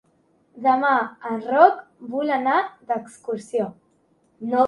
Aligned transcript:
Demà 0.67 0.93
en 1.31 1.35
Roc 1.49 1.83
vol 2.15 2.33
anar 2.37 2.57
d'excursió. 2.93 3.71